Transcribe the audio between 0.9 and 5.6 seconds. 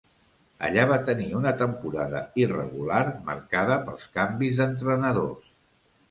va tenir una temporada irregular, marcada pels canvis d'entrenadors.